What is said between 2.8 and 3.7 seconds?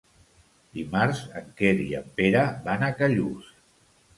a Callús.